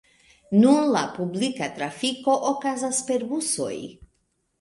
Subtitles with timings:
[0.61, 3.75] Nun la publika trafiko okazas per busoj.